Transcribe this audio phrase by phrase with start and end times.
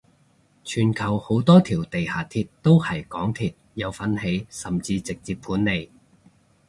[0.63, 5.91] 全球好多條地下鐵都係港鐵有份起甚至直接管理